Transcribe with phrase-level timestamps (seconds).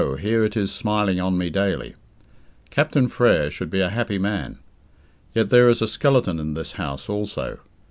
[0.19, 1.93] here it is smiling on me daily.
[2.71, 4.57] Captain Frere should be a happy man.
[5.35, 7.59] Yet there is a skeleton in this house also.